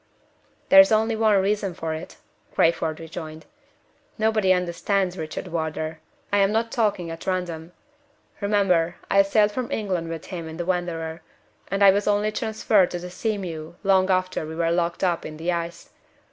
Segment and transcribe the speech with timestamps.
[0.69, 2.15] "There is only one reason for it,"
[2.55, 3.45] Crayford rejoined.
[4.17, 5.99] "Nobody understands Richard Wardour.
[6.33, 7.71] I am not talking at random.
[8.39, 11.21] Remember, I sailed from England with him in the Wanderer;
[11.67, 15.23] and I was only transferred to the Sea mew long after we were locked up
[15.23, 15.91] in the ice.